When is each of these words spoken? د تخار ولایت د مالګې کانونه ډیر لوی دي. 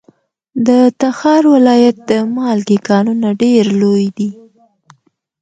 د 0.67 0.69
تخار 1.01 1.43
ولایت 1.55 1.95
د 2.09 2.11
مالګې 2.35 2.77
کانونه 2.89 3.27
ډیر 3.41 3.63
لوی 3.81 4.05
دي. 4.17 4.29